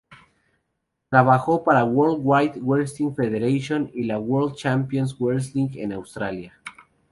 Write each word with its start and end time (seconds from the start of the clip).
Trabajó 1.11 1.63
para 1.63 1.81
la 1.81 1.85
World 1.85 2.21
Wide 2.23 2.53
Wrestling 2.59 3.13
Federation 3.13 3.91
y 3.93 4.05
la 4.05 4.17
World 4.17 4.55
Championship 4.55 5.17
Wrestling 5.19 5.69
en 5.75 5.93
Australia. 5.93 6.59